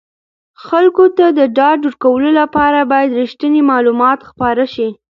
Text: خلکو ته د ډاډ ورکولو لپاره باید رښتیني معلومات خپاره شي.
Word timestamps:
خلکو 0.65 1.03
ته 1.17 1.25
د 1.39 1.39
ډاډ 1.57 1.79
ورکولو 1.85 2.29
لپاره 2.39 2.79
باید 2.91 3.15
رښتیني 3.21 3.61
معلومات 3.71 4.19
خپاره 4.29 4.65
شي. 4.73 4.89